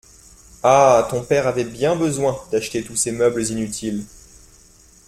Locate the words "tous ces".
2.83-3.11